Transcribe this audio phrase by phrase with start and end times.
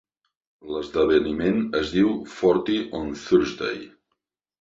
[0.75, 3.85] L'esdeveniment es diu Forty on Thursday.